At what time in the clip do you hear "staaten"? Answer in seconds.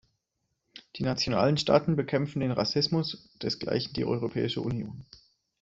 1.59-1.95